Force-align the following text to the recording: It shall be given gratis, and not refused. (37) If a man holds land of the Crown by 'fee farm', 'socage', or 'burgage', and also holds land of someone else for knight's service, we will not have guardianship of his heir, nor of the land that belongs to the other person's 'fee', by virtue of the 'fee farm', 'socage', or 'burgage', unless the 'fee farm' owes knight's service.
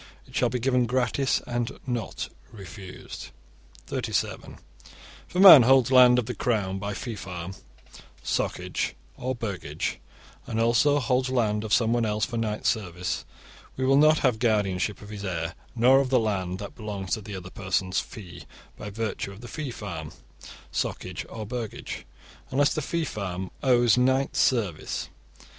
It 0.25 0.33
shall 0.35 0.49
be 0.49 0.57
given 0.57 0.87
gratis, 0.87 1.43
and 1.45 1.77
not 1.85 2.29
refused. 2.51 3.27
(37) 3.85 4.57
If 5.29 5.35
a 5.35 5.39
man 5.39 5.61
holds 5.61 5.91
land 5.91 6.17
of 6.17 6.25
the 6.25 6.33
Crown 6.33 6.79
by 6.79 6.95
'fee 6.95 7.15
farm', 7.15 7.53
'socage', 8.23 8.93
or 9.15 9.35
'burgage', 9.35 9.99
and 10.47 10.59
also 10.59 10.97
holds 10.97 11.29
land 11.29 11.63
of 11.63 11.71
someone 11.71 12.03
else 12.03 12.25
for 12.25 12.35
knight's 12.37 12.67
service, 12.67 13.25
we 13.77 13.85
will 13.85 13.95
not 13.95 14.17
have 14.25 14.39
guardianship 14.39 15.03
of 15.03 15.09
his 15.09 15.23
heir, 15.23 15.53
nor 15.75 15.99
of 15.99 16.09
the 16.09 16.17
land 16.19 16.57
that 16.57 16.73
belongs 16.73 17.11
to 17.13 17.21
the 17.21 17.35
other 17.35 17.51
person's 17.51 17.99
'fee', 17.99 18.45
by 18.75 18.89
virtue 18.89 19.31
of 19.31 19.41
the 19.41 19.47
'fee 19.47 19.69
farm', 19.69 20.13
'socage', 20.71 21.27
or 21.29 21.45
'burgage', 21.45 22.07
unless 22.49 22.73
the 22.73 22.81
'fee 22.81 23.05
farm' 23.05 23.51
owes 23.61 23.99
knight's 23.99 24.39
service. 24.39 25.09